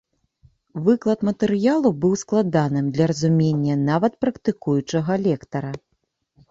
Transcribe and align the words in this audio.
Выклад 0.87 1.19
матэрыялу 1.29 1.89
быў 2.05 2.13
складаным 2.23 2.85
для 2.97 3.05
разумення 3.13 3.75
нават 3.91 4.13
практыкуючага 4.27 5.13
лекара. 5.29 5.71